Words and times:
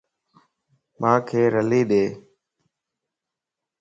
مانک 1.01 1.29
رلي 1.53 1.81
ڏي 1.89 2.03